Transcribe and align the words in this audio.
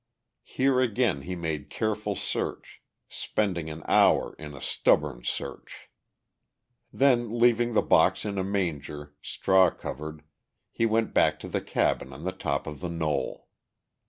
Here 0.49 0.79
again 0.79 1.21
he 1.21 1.35
made 1.35 1.69
careful 1.69 2.15
search, 2.15 2.81
spending 3.07 3.69
an 3.69 3.83
hour 3.87 4.33
in 4.39 4.55
a 4.55 4.59
stubborn 4.59 5.23
search. 5.23 5.89
Then 6.91 7.37
leaving 7.37 7.75
the 7.75 7.83
box 7.83 8.25
in 8.25 8.39
a 8.39 8.43
manger, 8.43 9.13
straw 9.21 9.69
covered, 9.69 10.23
he 10.71 10.87
went 10.87 11.13
back 11.13 11.37
to 11.41 11.47
the 11.47 11.61
cabin 11.61 12.13
on 12.13 12.23
the 12.23 12.31
top 12.31 12.65
of 12.65 12.79
the 12.79 12.89
knoll. 12.89 13.47